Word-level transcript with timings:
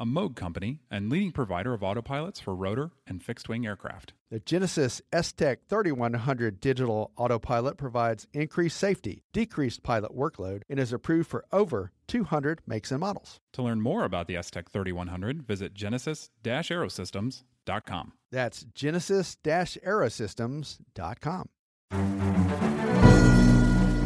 a 0.00 0.06
Moog 0.06 0.34
company 0.34 0.80
and 0.90 1.08
leading 1.10 1.30
provider 1.30 1.74
of 1.74 1.82
autopilots 1.82 2.40
for 2.40 2.54
rotor 2.54 2.90
and 3.06 3.22
fixed 3.22 3.50
wing 3.50 3.66
aircraft. 3.66 4.14
The 4.30 4.40
Genesis 4.40 5.02
S-TEC 5.12 5.58
3100 5.68 6.58
digital 6.58 7.12
autopilot 7.16 7.76
provides 7.76 8.26
increased 8.32 8.78
safety, 8.78 9.24
decreased 9.34 9.82
pilot 9.82 10.16
workload, 10.16 10.62
and 10.70 10.80
is 10.80 10.94
approved 10.94 11.28
for 11.28 11.44
over 11.52 11.92
200 12.08 12.62
makes 12.66 12.90
and 12.90 13.00
models. 13.00 13.40
To 13.52 13.62
learn 13.62 13.82
more 13.82 14.04
about 14.04 14.26
the 14.26 14.36
S-TEC 14.36 14.70
3100, 14.70 15.42
visit 15.42 15.74
genesis-aerosystems.com. 15.74 18.12
That's 18.32 18.64
genesis-aerosystems.com. 18.74 21.48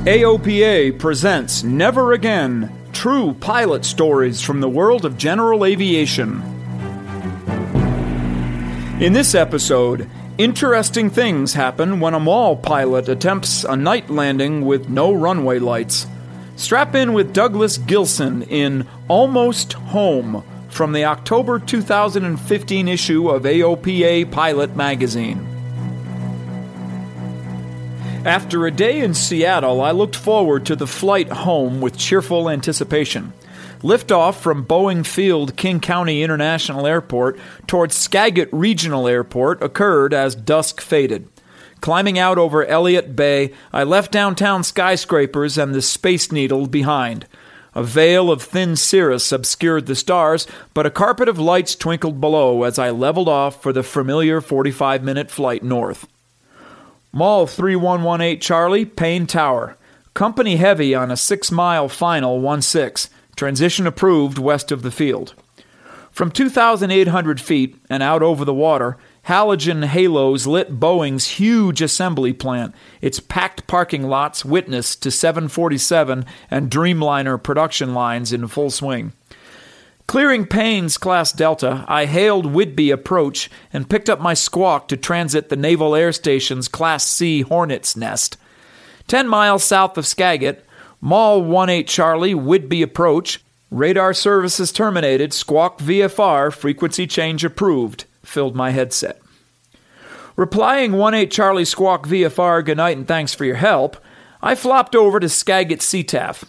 AOPA 0.04 0.98
presents 0.98 1.62
Never 1.62 2.12
Again 2.12 2.83
True 2.94 3.34
Pilot 3.34 3.84
Stories 3.84 4.40
from 4.40 4.60
the 4.60 4.68
World 4.68 5.04
of 5.04 5.18
General 5.18 5.64
Aviation. 5.64 6.40
In 9.00 9.12
this 9.12 9.34
episode, 9.34 10.08
interesting 10.38 11.10
things 11.10 11.52
happen 11.52 11.98
when 11.98 12.14
a 12.14 12.20
Maule 12.20 12.56
pilot 12.56 13.08
attempts 13.08 13.64
a 13.64 13.76
night 13.76 14.08
landing 14.08 14.64
with 14.64 14.88
no 14.88 15.12
runway 15.12 15.58
lights. 15.58 16.06
Strap 16.56 16.94
in 16.94 17.12
with 17.12 17.34
Douglas 17.34 17.78
Gilson 17.78 18.44
in 18.44 18.86
Almost 19.08 19.72
Home 19.74 20.44
from 20.70 20.92
the 20.92 21.04
October 21.04 21.58
2015 21.58 22.88
issue 22.88 23.28
of 23.28 23.42
AOPA 23.42 24.30
Pilot 24.30 24.76
magazine. 24.76 25.53
After 28.24 28.64
a 28.64 28.70
day 28.70 29.02
in 29.02 29.12
Seattle, 29.12 29.82
I 29.82 29.90
looked 29.90 30.16
forward 30.16 30.64
to 30.64 30.76
the 30.76 30.86
flight 30.86 31.28
home 31.28 31.82
with 31.82 31.98
cheerful 31.98 32.48
anticipation. 32.48 33.34
Liftoff 33.82 34.36
from 34.36 34.64
Boeing 34.64 35.04
Field 35.04 35.58
King 35.58 35.78
County 35.78 36.22
International 36.22 36.86
Airport 36.86 37.38
towards 37.66 37.94
Skagit 37.94 38.48
Regional 38.50 39.06
Airport 39.06 39.62
occurred 39.62 40.14
as 40.14 40.34
dusk 40.34 40.80
faded. 40.80 41.28
Climbing 41.82 42.18
out 42.18 42.38
over 42.38 42.64
Elliott 42.64 43.14
Bay, 43.14 43.52
I 43.74 43.84
left 43.84 44.10
downtown 44.10 44.64
skyscrapers 44.64 45.58
and 45.58 45.74
the 45.74 45.82
Space 45.82 46.32
Needle 46.32 46.66
behind. 46.66 47.26
A 47.74 47.82
veil 47.82 48.30
of 48.30 48.40
thin 48.40 48.74
cirrus 48.76 49.32
obscured 49.32 49.84
the 49.84 49.94
stars, 49.94 50.46
but 50.72 50.86
a 50.86 50.90
carpet 50.90 51.28
of 51.28 51.38
lights 51.38 51.76
twinkled 51.76 52.22
below 52.22 52.62
as 52.62 52.78
I 52.78 52.88
leveled 52.88 53.28
off 53.28 53.62
for 53.62 53.74
the 53.74 53.82
familiar 53.82 54.40
45 54.40 55.04
minute 55.04 55.30
flight 55.30 55.62
north. 55.62 56.06
Maule 57.16 57.46
3118 57.46 58.40
Charlie, 58.40 58.84
Paine 58.84 59.28
Tower. 59.28 59.76
Company 60.14 60.56
heavy 60.56 60.96
on 60.96 61.12
a 61.12 61.16
six 61.16 61.52
mile 61.52 61.88
final 61.88 62.40
1 62.40 62.60
6. 62.60 63.08
Transition 63.36 63.86
approved 63.86 64.36
west 64.36 64.72
of 64.72 64.82
the 64.82 64.90
field. 64.90 65.32
From 66.10 66.32
2,800 66.32 67.40
feet 67.40 67.76
and 67.88 68.02
out 68.02 68.24
over 68.24 68.44
the 68.44 68.52
water, 68.52 68.96
halogen 69.28 69.84
halos 69.84 70.48
lit 70.48 70.80
Boeing's 70.80 71.38
huge 71.38 71.80
assembly 71.80 72.32
plant, 72.32 72.74
its 73.00 73.20
packed 73.20 73.68
parking 73.68 74.08
lots 74.08 74.44
witness 74.44 74.96
to 74.96 75.12
747 75.12 76.24
and 76.50 76.68
Dreamliner 76.68 77.40
production 77.40 77.94
lines 77.94 78.32
in 78.32 78.48
full 78.48 78.70
swing. 78.70 79.12
Clearing 80.06 80.46
Paine's 80.46 80.98
Class 80.98 81.32
Delta, 81.32 81.84
I 81.88 82.04
hailed 82.04 82.52
Whidbey 82.52 82.92
Approach 82.92 83.50
and 83.72 83.88
picked 83.88 84.08
up 84.10 84.20
my 84.20 84.34
squawk 84.34 84.86
to 84.88 84.96
transit 84.96 85.48
the 85.48 85.56
Naval 85.56 85.94
Air 85.94 86.12
Station's 86.12 86.68
Class 86.68 87.04
C 87.04 87.42
Hornet's 87.42 87.96
nest. 87.96 88.36
Ten 89.08 89.26
miles 89.26 89.64
south 89.64 89.98
of 89.98 90.06
Skagit, 90.06 90.64
Maule 91.00 91.68
18 91.68 91.86
Charlie, 91.86 92.34
Whidbey 92.34 92.82
Approach, 92.82 93.42
radar 93.70 94.14
services 94.14 94.70
terminated, 94.70 95.32
squawk 95.32 95.78
VFR, 95.78 96.52
frequency 96.52 97.06
change 97.06 97.44
approved, 97.44 98.04
filled 98.22 98.54
my 98.54 98.70
headset. 98.70 99.20
Replying 100.36 100.94
18 100.94 101.28
Charlie 101.28 101.64
Squawk 101.64 102.06
VFR, 102.06 102.64
good 102.64 102.76
night 102.76 102.96
and 102.96 103.08
thanks 103.08 103.34
for 103.34 103.44
your 103.44 103.56
help, 103.56 103.96
I 104.42 104.54
flopped 104.54 104.94
over 104.94 105.18
to 105.18 105.28
Skagit 105.28 105.80
CTAF. 105.80 106.44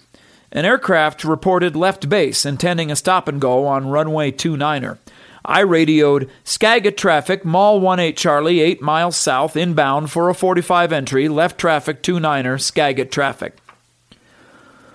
An 0.55 0.63
aircraft 0.63 1.25
reported 1.25 1.75
left 1.75 2.07
base 2.07 2.45
intending 2.45 2.89
a 2.89 2.95
stop 2.95 3.27
and 3.27 3.41
go 3.41 3.67
on 3.67 3.89
runway 3.89 4.31
29er. 4.31 4.97
I 5.43 5.59
radioed 5.59 6.29
Skagit 6.45 6.95
traffic, 6.95 7.43
Maule 7.43 7.93
18 7.93 8.16
Charlie, 8.16 8.61
8 8.61 8.81
miles 8.81 9.17
south, 9.17 9.57
inbound 9.57 10.11
for 10.11 10.29
a 10.29 10.33
45 10.33 10.94
entry, 10.94 11.27
left 11.27 11.57
traffic 11.57 12.01
29er, 12.01 12.61
Skagit 12.61 13.11
traffic. 13.11 13.57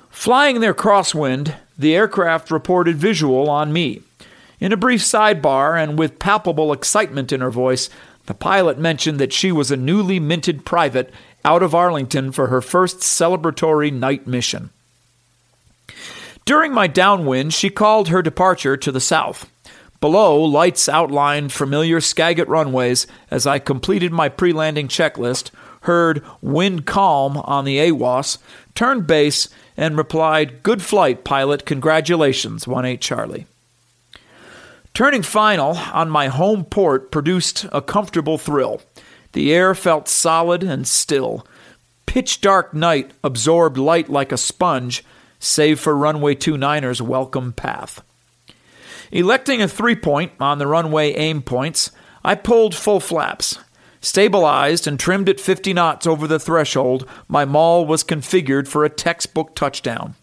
Flying 0.08 0.60
their 0.60 0.72
crosswind, 0.72 1.54
the 1.78 1.94
aircraft 1.94 2.50
reported 2.50 2.96
visual 2.96 3.50
on 3.50 3.70
me. 3.70 4.00
In 4.60 4.72
a 4.72 4.78
brief 4.78 5.02
sidebar 5.02 5.78
and 5.78 5.98
with 5.98 6.18
palpable 6.18 6.72
excitement 6.72 7.32
in 7.32 7.42
her 7.42 7.50
voice, 7.50 7.90
the 8.24 8.34
pilot 8.34 8.78
mentioned 8.78 9.18
that 9.18 9.34
she 9.34 9.52
was 9.52 9.70
a 9.70 9.76
newly 9.76 10.18
minted 10.20 10.64
private 10.64 11.12
out 11.44 11.62
of 11.62 11.74
Arlington 11.74 12.32
for 12.32 12.46
her 12.46 12.62
first 12.62 13.00
celebratory 13.00 13.92
night 13.92 14.26
mission. 14.26 14.70
During 16.44 16.72
my 16.72 16.86
downwind, 16.86 17.54
she 17.54 17.70
called 17.70 18.08
her 18.08 18.22
departure 18.22 18.76
to 18.76 18.92
the 18.92 19.00
south. 19.00 19.48
Below, 20.00 20.42
lights 20.42 20.88
outlined 20.88 21.52
familiar 21.52 22.00
Skagit 22.00 22.48
runways 22.48 23.06
as 23.30 23.46
I 23.46 23.58
completed 23.58 24.12
my 24.12 24.28
pre 24.28 24.52
landing 24.52 24.88
checklist, 24.88 25.50
heard 25.82 26.24
wind 26.40 26.86
calm 26.86 27.36
on 27.36 27.64
the 27.64 27.78
AWOS, 27.78 28.38
turned 28.74 29.06
base, 29.06 29.48
and 29.76 29.96
replied, 29.96 30.62
Good 30.62 30.82
flight, 30.82 31.24
pilot. 31.24 31.66
Congratulations, 31.66 32.64
1-8 32.64 33.00
Charlie. 33.00 33.46
Turning 34.94 35.22
final 35.22 35.76
on 35.76 36.10
my 36.10 36.28
home 36.28 36.64
port 36.64 37.10
produced 37.10 37.66
a 37.72 37.80
comfortable 37.80 38.38
thrill. 38.38 38.82
The 39.32 39.54
air 39.54 39.74
felt 39.74 40.08
solid 40.08 40.62
and 40.62 40.86
still. 40.86 41.46
Pitch 42.06 42.40
dark 42.40 42.74
night 42.74 43.12
absorbed 43.22 43.78
light 43.78 44.08
like 44.08 44.32
a 44.32 44.36
sponge, 44.36 45.04
save 45.40 45.80
for 45.80 45.96
runway 45.96 46.36
29er's 46.36 47.02
welcome 47.02 47.52
path. 47.52 48.02
Electing 49.10 49.60
a 49.60 49.66
three 49.66 49.96
point 49.96 50.30
on 50.38 50.58
the 50.58 50.68
runway 50.68 51.12
aim 51.14 51.42
points, 51.42 51.90
I 52.24 52.36
pulled 52.36 52.76
full 52.76 53.00
flaps. 53.00 53.58
Stabilized 54.00 54.86
and 54.86 54.98
trimmed 54.98 55.28
at 55.28 55.40
50 55.40 55.72
knots 55.72 56.06
over 56.06 56.26
the 56.26 56.38
threshold, 56.38 57.06
my 57.28 57.44
Maule 57.44 57.84
was 57.84 58.04
configured 58.04 58.68
for 58.68 58.84
a 58.84 58.90
textbook 58.90 59.54
touchdown. 59.54 60.14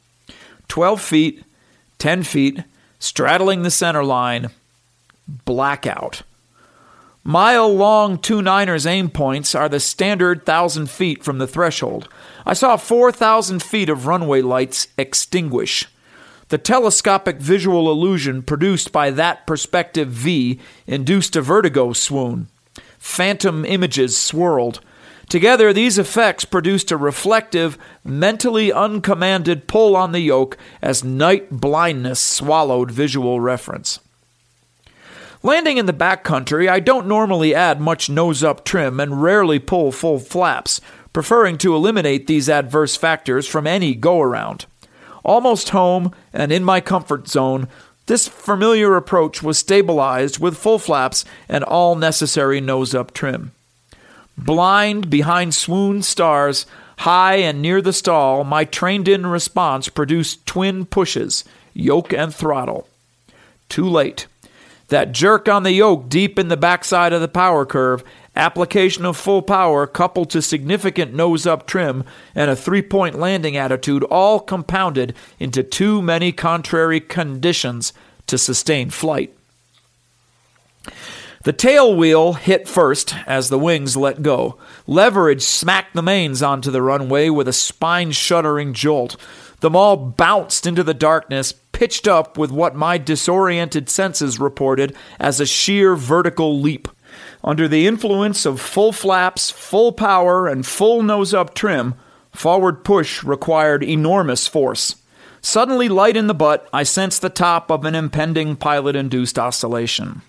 12 0.68 1.02
feet, 1.02 1.44
10 2.00 2.24
feet, 2.24 2.64
straddling 3.00 3.64
the 3.64 3.72
center 3.72 4.04
line, 4.04 4.50
blackout. 5.28 6.24
Mile 7.30 7.76
long 7.76 8.20
29ers 8.20 8.86
aim 8.86 9.10
points 9.10 9.54
are 9.54 9.68
the 9.68 9.82
standard 9.82 10.38
1,000 10.38 10.90
feet 10.90 11.26
from 11.26 11.40
the 11.40 11.46
threshold. 11.46 12.08
I 12.46 12.54
saw 12.54 12.78
4,000 12.78 13.62
feet 13.62 13.90
of 13.90 14.08
runway 14.08 14.42
lights 14.42 14.88
extinguish. 14.98 15.88
The 16.48 16.58
telescopic 16.58 17.42
visual 17.42 17.92
illusion 17.92 18.44
produced 18.44 18.94
by 18.94 19.12
that 19.12 19.46
perspective 19.46 20.08
V 20.08 20.58
induced 20.86 21.36
a 21.36 21.42
vertigo 21.42 21.92
swoon. 21.92 22.48
Phantom 22.98 23.66
images 23.66 24.16
swirled. 24.16 24.80
Together, 25.28 25.74
these 25.74 25.98
effects 25.98 26.46
produced 26.46 26.92
a 26.92 26.96
reflective, 26.96 27.78
mentally 28.06 28.72
uncommanded 28.72 29.68
pull 29.68 29.98
on 29.98 30.14
the 30.14 30.22
yoke 30.22 30.58
as 30.82 31.04
night 31.04 31.52
blindness 31.52 32.22
swallowed 32.22 32.90
visual 32.90 33.42
reference. 33.42 34.00
Landing 35.44 35.78
in 35.78 35.86
the 35.86 35.94
backcountry, 35.94 36.68
I 36.68 36.80
don't 36.80 37.08
normally 37.08 37.54
add 37.54 37.80
much 37.80 38.10
nose 38.10 38.44
up 38.44 38.66
trim 38.66 39.00
and 39.00 39.22
rarely 39.22 39.60
pull 39.60 39.92
full 39.92 40.20
flaps, 40.20 40.82
preferring 41.14 41.58
to 41.60 41.76
eliminate 41.76 42.28
these 42.28 42.50
adverse 42.50 42.96
factors 42.96 43.48
from 43.48 43.68
any 43.68 43.94
go 43.94 44.20
around. 44.20 44.66
Almost 45.24 45.70
home 45.70 46.14
and 46.34 46.52
in 46.52 46.64
my 46.64 46.82
comfort 46.82 47.28
zone, 47.28 47.68
this 48.08 48.28
familiar 48.28 48.96
approach 48.96 49.44
was 49.44 49.58
stabilized 49.58 50.40
with 50.40 50.58
full 50.58 50.80
flaps 50.80 51.26
and 51.50 51.64
all 51.64 51.96
necessary 51.96 52.62
nose 52.62 52.96
up 52.96 53.14
trim. 53.14 53.52
Blind 54.38 55.10
behind 55.10 55.54
swoon 55.54 56.02
stars, 56.02 56.66
high 57.00 57.36
and 57.36 57.62
near 57.62 57.82
the 57.82 57.94
stall, 57.94 58.44
my 58.44 58.64
trained 58.64 59.08
in 59.08 59.26
response 59.26 59.90
produced 59.90 60.46
twin 60.46 60.86
pushes, 60.86 61.44
yoke 61.74 62.14
and 62.14 62.34
throttle. 62.34 62.88
Too 63.70 63.88
late. 63.88 64.28
That 64.90 65.12
jerk 65.12 65.50
on 65.50 65.64
the 65.64 65.74
yoke 65.74 66.08
deep 66.08 66.40
in 66.40 66.48
the 66.48 66.56
backside 66.56 67.12
of 67.12 67.20
the 67.20 67.28
power 67.28 67.66
curve, 67.66 68.04
application 68.36 69.06
of 69.06 69.18
full 69.18 69.42
power 69.42 69.86
coupled 69.86 70.30
to 70.30 70.42
significant 70.42 71.14
nose 71.14 71.46
up 71.46 71.68
trim 71.68 72.06
and 72.34 72.50
a 72.50 72.56
three 72.56 72.82
point 72.82 73.20
landing 73.20 73.58
attitude 73.58 74.04
all 74.04 74.40
compounded 74.40 75.14
into 75.40 75.64
too 75.64 76.02
many 76.02 76.32
contrary 76.32 77.02
conditions 77.02 77.92
to 78.28 78.38
sustain 78.38 78.90
flight. 78.90 79.34
The 81.44 81.54
tail 81.54 81.96
wheel 81.96 82.34
hit 82.34 82.68
first 82.68 83.16
as 83.26 83.50
the 83.50 83.60
wings 83.60 83.96
let 83.96 84.22
go. 84.22 84.58
Leverage 84.86 85.42
smacked 85.42 85.96
the 85.96 86.02
mains 86.02 86.42
onto 86.42 86.72
the 86.72 86.82
runway 86.82 87.30
with 87.30 87.48
a 87.48 87.54
spine 87.54 88.12
shuddering 88.12 88.74
jolt. 88.74 89.16
The 89.60 89.70
Maule 89.70 89.98
bounced 89.98 90.68
into 90.68 90.84
the 90.84 90.94
darkness, 90.94 91.54
pitched 91.78 92.08
up 92.08 92.40
with 92.40 92.50
what 92.50 92.74
my 92.74 92.98
disoriented 92.98 93.88
senses 93.88 94.40
reported 94.40 94.96
as 95.20 95.40
a 95.40 95.46
sheer 95.46 95.96
vertical 95.96 96.60
leap. 96.60 96.88
Under 97.44 97.68
the 97.68 97.86
influence 97.86 98.48
of 98.48 98.60
full 98.60 98.92
flaps, 98.92 99.52
full 99.52 99.92
power, 99.92 100.48
and 100.48 100.66
full 100.66 101.04
nose 101.04 101.36
up 101.36 101.54
trim, 101.54 101.94
forward 102.32 102.84
push 102.84 103.24
required 103.24 103.84
enormous 103.84 104.48
force. 104.48 104.96
Suddenly 105.40 105.88
light 105.88 106.18
in 106.18 106.26
the 106.26 106.34
butt, 106.34 106.68
I 106.74 106.82
sensed 106.82 107.22
the 107.22 107.30
top 107.30 107.70
of 107.70 107.86
an 107.86 107.94
impending 107.94 108.56
pilot 108.56 108.96
induced 108.96 109.38
oscillation. 109.38 110.24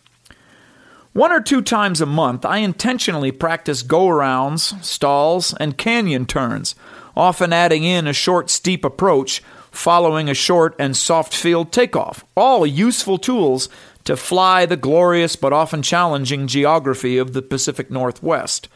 One 1.15 1.33
or 1.33 1.41
two 1.41 1.62
times 1.62 2.03
a 2.03 2.06
month, 2.06 2.45
I 2.45 2.59
intentionally 2.59 3.33
practice 3.33 3.81
go 3.81 4.06
arounds, 4.06 4.85
stalls, 4.85 5.55
and 5.55 5.79
canyon 5.79 6.27
turns, 6.27 6.75
often 7.17 7.55
adding 7.55 7.85
in 7.85 8.06
a 8.06 8.12
short, 8.12 8.50
steep 8.50 8.85
approach 8.85 9.43
following 9.70 10.29
a 10.29 10.35
short 10.35 10.75
and 10.79 10.97
soft 10.97 11.35
field 11.35 11.73
takeoff, 11.73 12.25
all 12.37 12.67
useful 12.67 13.19
tools 13.19 13.69
to 14.05 14.17
fly 14.17 14.65
the 14.67 14.76
glorious 14.76 15.37
but 15.37 15.53
often 15.53 15.82
challenging 15.82 16.47
geography 16.47 17.19
of 17.19 17.32
the 17.32 17.43
Pacific 17.43 17.91
Northwest. 17.91 18.69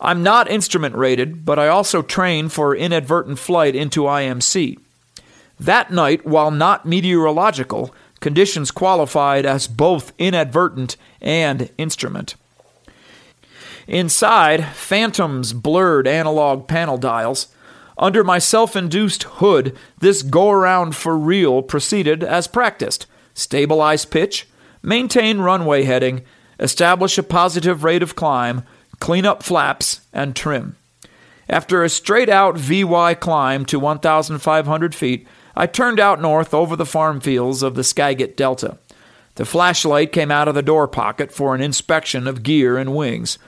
I'm 0.00 0.22
not 0.22 0.50
instrument 0.50 0.94
rated, 0.94 1.44
but 1.44 1.58
I 1.58 1.68
also 1.68 2.02
train 2.02 2.48
for 2.48 2.74
inadvertent 2.74 3.38
flight 3.38 3.74
into 3.74 4.02
IMC. 4.02 4.78
That 5.58 5.90
night, 5.90 6.24
while 6.24 6.50
not 6.50 6.86
meteorological, 6.86 7.94
conditions 8.20 8.70
qualified 8.70 9.44
as 9.44 9.66
both 9.66 10.12
inadvertent 10.18 10.96
and 11.20 11.70
instrument. 11.78 12.36
Inside, 13.86 14.66
phantoms 14.66 15.52
blurred 15.52 16.06
analog 16.06 16.68
panel 16.68 16.98
dials. 16.98 17.48
Under 17.98 18.22
my 18.22 18.38
self 18.38 18.76
induced 18.76 19.24
hood, 19.24 19.76
this 19.98 20.22
go 20.22 20.50
around 20.50 20.94
for 20.94 21.18
real 21.18 21.62
proceeded 21.62 22.22
as 22.22 22.46
practiced 22.46 23.06
stabilize 23.34 24.04
pitch, 24.04 24.48
maintain 24.82 25.38
runway 25.38 25.84
heading, 25.84 26.22
establish 26.58 27.16
a 27.16 27.22
positive 27.22 27.84
rate 27.84 28.02
of 28.02 28.16
climb, 28.16 28.64
clean 28.98 29.24
up 29.24 29.44
flaps, 29.44 30.00
and 30.12 30.34
trim. 30.34 30.74
After 31.48 31.84
a 31.84 31.88
straight 31.88 32.28
out 32.28 32.58
VY 32.58 33.14
climb 33.14 33.64
to 33.66 33.78
1,500 33.78 34.94
feet, 34.94 35.26
I 35.54 35.66
turned 35.66 36.00
out 36.00 36.20
north 36.20 36.52
over 36.52 36.74
the 36.74 36.84
farm 36.84 37.20
fields 37.20 37.62
of 37.62 37.74
the 37.74 37.84
Skagit 37.84 38.36
Delta. 38.36 38.78
The 39.36 39.44
flashlight 39.44 40.12
came 40.12 40.32
out 40.32 40.48
of 40.48 40.56
the 40.56 40.62
door 40.62 40.88
pocket 40.88 41.32
for 41.32 41.54
an 41.54 41.60
inspection 41.60 42.26
of 42.26 42.42
gear 42.42 42.76
and 42.76 42.94
wings. 42.94 43.38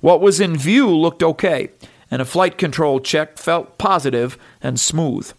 What 0.00 0.20
was 0.20 0.40
in 0.40 0.56
view 0.56 0.88
looked 0.88 1.24
okay, 1.24 1.70
and 2.10 2.20
a 2.20 2.24
flight 2.24 2.58
control 2.58 3.00
check 3.00 3.38
felt 3.38 3.78
positive 3.78 4.36
and 4.62 4.78
smooth. 4.78 5.32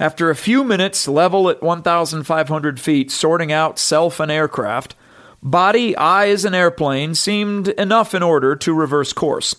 After 0.00 0.30
a 0.30 0.36
few 0.36 0.62
minutes 0.62 1.08
level 1.08 1.50
at 1.50 1.62
1,500 1.62 2.80
feet 2.80 3.10
sorting 3.10 3.50
out 3.50 3.78
self 3.78 4.20
and 4.20 4.30
aircraft, 4.30 4.94
body, 5.42 5.96
eyes, 5.96 6.44
and 6.44 6.54
airplane 6.54 7.14
seemed 7.14 7.68
enough 7.68 8.14
in 8.14 8.22
order 8.22 8.54
to 8.56 8.72
reverse 8.72 9.12
course. 9.12 9.56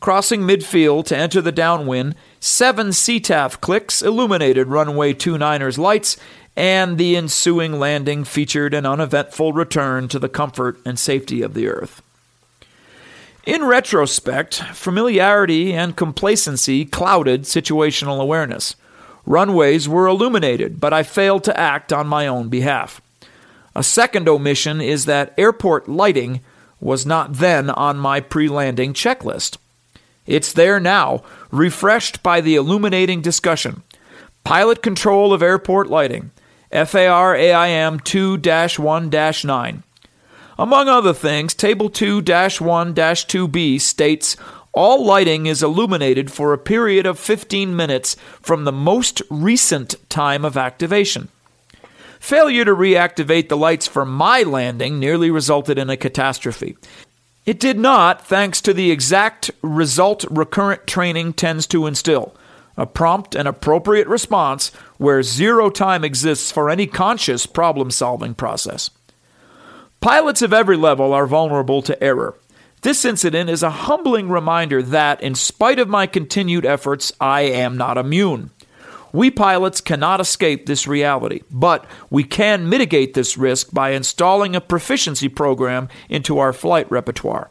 Crossing 0.00 0.42
midfield 0.42 1.06
to 1.06 1.16
enter 1.16 1.40
the 1.40 1.52
downwind, 1.52 2.14
seven 2.40 2.88
CTAF 2.88 3.60
clicks 3.60 4.02
illuminated 4.02 4.68
runway 4.68 5.14
29er's 5.14 5.78
lights, 5.78 6.16
and 6.56 6.98
the 6.98 7.16
ensuing 7.16 7.78
landing 7.78 8.24
featured 8.24 8.74
an 8.74 8.86
uneventful 8.86 9.52
return 9.52 10.08
to 10.08 10.18
the 10.18 10.28
comfort 10.28 10.78
and 10.84 10.98
safety 10.98 11.42
of 11.42 11.54
the 11.54 11.68
Earth. 11.68 12.02
In 13.46 13.62
retrospect, 13.64 14.54
familiarity 14.72 15.74
and 15.74 15.94
complacency 15.94 16.86
clouded 16.86 17.42
situational 17.42 18.18
awareness. 18.18 18.74
Runways 19.26 19.86
were 19.86 20.06
illuminated, 20.06 20.80
but 20.80 20.94
I 20.94 21.02
failed 21.02 21.44
to 21.44 21.60
act 21.60 21.92
on 21.92 22.06
my 22.06 22.26
own 22.26 22.48
behalf. 22.48 23.02
A 23.74 23.82
second 23.82 24.30
omission 24.30 24.80
is 24.80 25.04
that 25.04 25.34
airport 25.36 25.90
lighting 25.90 26.40
was 26.80 27.04
not 27.04 27.34
then 27.34 27.68
on 27.68 27.98
my 27.98 28.20
pre 28.20 28.48
landing 28.48 28.94
checklist. 28.94 29.58
It's 30.26 30.52
there 30.54 30.80
now, 30.80 31.22
refreshed 31.50 32.22
by 32.22 32.40
the 32.40 32.54
illuminating 32.54 33.20
discussion. 33.20 33.82
Pilot 34.44 34.82
control 34.82 35.34
of 35.34 35.42
airport 35.42 35.88
lighting, 35.88 36.30
FAR 36.72 37.36
AIM 37.36 38.00
2 38.00 38.38
1 38.38 39.10
9. 39.10 39.82
Among 40.58 40.88
other 40.88 41.12
things, 41.12 41.54
Table 41.54 41.90
2 41.90 42.18
1 42.18 42.24
2B 42.94 43.80
states 43.80 44.36
all 44.72 45.04
lighting 45.04 45.46
is 45.46 45.62
illuminated 45.62 46.32
for 46.32 46.52
a 46.52 46.58
period 46.58 47.06
of 47.06 47.18
15 47.18 47.76
minutes 47.76 48.16
from 48.42 48.64
the 48.64 48.72
most 48.72 49.22
recent 49.30 49.94
time 50.10 50.44
of 50.44 50.56
activation. 50.56 51.28
Failure 52.18 52.64
to 52.64 52.74
reactivate 52.74 53.48
the 53.48 53.56
lights 53.56 53.86
for 53.86 54.04
my 54.04 54.42
landing 54.42 54.98
nearly 54.98 55.30
resulted 55.30 55.78
in 55.78 55.90
a 55.90 55.96
catastrophe. 55.96 56.76
It 57.46 57.60
did 57.60 57.78
not, 57.78 58.26
thanks 58.26 58.60
to 58.62 58.72
the 58.72 58.90
exact 58.90 59.50
result 59.62 60.24
recurrent 60.30 60.86
training 60.86 61.34
tends 61.34 61.66
to 61.68 61.86
instill 61.86 62.34
a 62.76 62.86
prompt 62.86 63.36
and 63.36 63.46
appropriate 63.46 64.08
response 64.08 64.70
where 64.96 65.22
zero 65.22 65.70
time 65.70 66.02
exists 66.02 66.50
for 66.50 66.68
any 66.68 66.86
conscious 66.88 67.46
problem 67.46 67.90
solving 67.90 68.34
process. 68.34 68.90
Pilots 70.04 70.42
of 70.42 70.52
every 70.52 70.76
level 70.76 71.14
are 71.14 71.26
vulnerable 71.26 71.80
to 71.80 72.04
error. 72.04 72.34
This 72.82 73.06
incident 73.06 73.48
is 73.48 73.62
a 73.62 73.70
humbling 73.70 74.28
reminder 74.28 74.82
that, 74.82 75.22
in 75.22 75.34
spite 75.34 75.78
of 75.78 75.88
my 75.88 76.06
continued 76.06 76.66
efforts, 76.66 77.10
I 77.22 77.40
am 77.40 77.78
not 77.78 77.96
immune. 77.96 78.50
We 79.14 79.30
pilots 79.30 79.80
cannot 79.80 80.20
escape 80.20 80.66
this 80.66 80.86
reality, 80.86 81.40
but 81.50 81.86
we 82.10 82.22
can 82.22 82.68
mitigate 82.68 83.14
this 83.14 83.38
risk 83.38 83.72
by 83.72 83.92
installing 83.92 84.54
a 84.54 84.60
proficiency 84.60 85.30
program 85.30 85.88
into 86.10 86.38
our 86.38 86.52
flight 86.52 86.90
repertoire. 86.90 87.48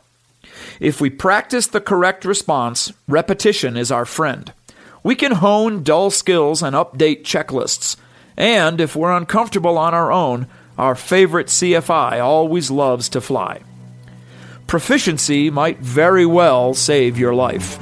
If 0.79 1.01
we 1.01 1.09
practice 1.09 1.65
the 1.65 1.81
correct 1.81 2.23
response, 2.23 2.93
repetition 3.07 3.75
is 3.75 3.91
our 3.91 4.05
friend. 4.05 4.53
We 5.01 5.15
can 5.15 5.31
hone 5.31 5.81
dull 5.81 6.11
skills 6.11 6.61
and 6.61 6.75
update 6.75 7.23
checklists. 7.23 7.95
And 8.37 8.79
if 8.79 8.95
we're 8.95 9.17
uncomfortable 9.17 9.79
on 9.79 9.95
our 9.95 10.11
own, 10.11 10.45
our 10.77 10.95
favorite 10.95 11.47
CFI 11.47 12.23
always 12.23 12.71
loves 12.71 13.09
to 13.09 13.21
fly 13.21 13.61
proficiency 14.67 15.51
might 15.51 15.77
very 15.79 16.25
well 16.25 16.73
save 16.73 17.15
your 17.15 17.33
life. 17.33 17.77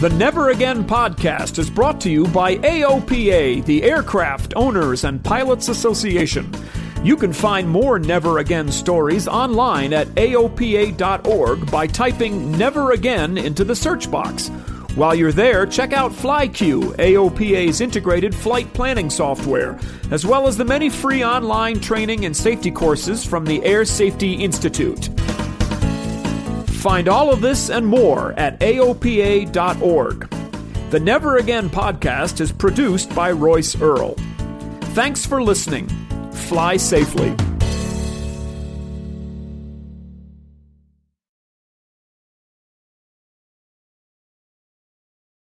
The 0.00 0.12
Never 0.18 0.50
Again 0.50 0.84
podcast 0.84 1.58
is 1.58 1.70
brought 1.70 2.00
to 2.02 2.10
you 2.10 2.26
by 2.26 2.56
AOPA, 2.56 3.64
the 3.64 3.84
Aircraft 3.84 4.52
Owners 4.56 5.04
and 5.04 5.24
Pilots 5.24 5.68
Association. 5.68 6.52
You 7.04 7.16
can 7.16 7.32
find 7.32 7.68
more 7.68 7.98
Never 7.98 8.38
Again 8.38 8.70
stories 8.70 9.28
online 9.28 9.92
at 9.92 10.08
AOPA.org 10.08 11.70
by 11.70 11.86
typing 11.86 12.52
Never 12.58 12.92
Again 12.92 13.38
into 13.38 13.64
the 13.64 13.76
search 13.76 14.10
box 14.10 14.50
while 14.94 15.14
you're 15.14 15.32
there, 15.32 15.64
check 15.64 15.92
out 15.92 16.12
FlyQ, 16.12 16.96
AOPA's 16.96 17.80
integrated 17.80 18.34
flight 18.34 18.72
planning 18.74 19.08
software, 19.08 19.78
as 20.10 20.26
well 20.26 20.46
as 20.46 20.56
the 20.56 20.64
many 20.64 20.90
free 20.90 21.24
online 21.24 21.80
training 21.80 22.24
and 22.26 22.36
safety 22.36 22.70
courses 22.70 23.24
from 23.24 23.46
the 23.46 23.64
Air 23.64 23.84
Safety 23.84 24.34
Institute. 24.34 25.06
Find 26.68 27.08
all 27.08 27.32
of 27.32 27.40
this 27.40 27.70
and 27.70 27.86
more 27.86 28.32
at 28.32 28.58
AOPA.org. 28.60 30.28
The 30.90 31.00
Never 31.00 31.38
Again 31.38 31.70
podcast 31.70 32.40
is 32.40 32.52
produced 32.52 33.14
by 33.14 33.32
Royce 33.32 33.80
Earl. 33.80 34.14
Thanks 34.94 35.24
for 35.24 35.42
listening. 35.42 35.88
Fly 36.32 36.76
safely. 36.76 37.34